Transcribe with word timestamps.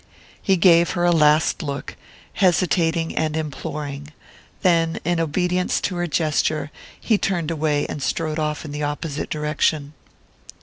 He 0.41 0.57
gave 0.57 0.93
her 0.93 1.05
a 1.05 1.11
last 1.11 1.61
look, 1.61 1.95
hesitating 2.33 3.15
and 3.15 3.37
imploring; 3.37 4.07
then, 4.63 4.99
in 5.05 5.19
obedience 5.19 5.79
to 5.81 5.95
her 5.97 6.07
gesture, 6.07 6.71
he 6.99 7.19
turned 7.19 7.51
away 7.51 7.85
and 7.85 8.01
strode 8.01 8.39
off 8.39 8.65
in 8.65 8.71
the 8.71 8.81
opposite 8.81 9.29
direction. 9.29 9.93